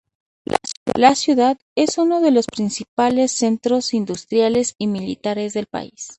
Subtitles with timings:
[0.97, 6.09] La ciudad es uno de los principales centros industriales y militares del país.